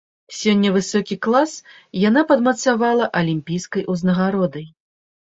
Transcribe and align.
Сёння 0.35 0.69
высокі 0.77 1.15
клас 1.25 1.51
яна 2.03 2.23
падмацавала 2.31 3.09
алімпійскай 3.21 3.83
узнагародай. 3.97 4.65